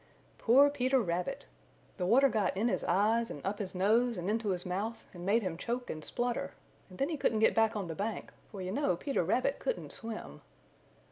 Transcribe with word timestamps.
Poor 0.39 0.67
Peter 0.71 0.99
Rabbit! 0.99 1.45
The 1.97 2.07
water 2.07 2.27
got 2.27 2.57
in 2.57 2.69
his 2.69 2.83
eyes 2.85 3.29
and 3.29 3.39
up 3.45 3.59
his 3.59 3.75
nose 3.75 4.17
and 4.17 4.31
into 4.31 4.49
his 4.49 4.65
mouth 4.65 5.05
and 5.13 5.27
made 5.27 5.43
him 5.43 5.57
choke 5.57 5.91
and 5.91 6.03
splutter, 6.03 6.55
and 6.89 6.97
then 6.97 7.09
he 7.09 7.17
couldn't 7.17 7.37
get 7.37 7.53
back 7.53 7.75
on 7.75 7.85
the 7.87 7.93
bank, 7.93 8.31
for 8.51 8.63
you 8.63 8.71
know 8.71 8.95
Peter 8.95 9.23
Rabbit 9.23 9.59
couldn't 9.59 9.91
swim. 9.91 10.41